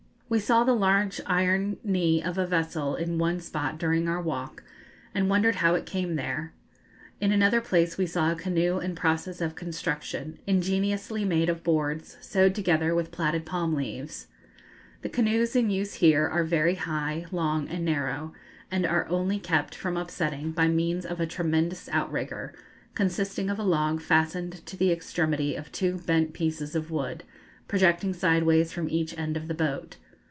[0.33, 4.63] We saw the large iron knee of a vessel in one spot during our walk,
[5.13, 6.53] and wondered how it came there.
[7.19, 12.15] In another place we saw a canoe in process of construction, ingeniously made of boards,
[12.21, 14.27] sewed together with plaited palm leaves.
[15.01, 18.31] The canoes in use here are very high, long, and narrow,
[18.71, 22.53] and are only kept from upsetting by means of a tremendous outrigger,
[22.93, 27.25] consisting of a log fastened to the extremity of two bent pieces of wood,
[27.67, 29.97] projecting sideways from each end of the boat.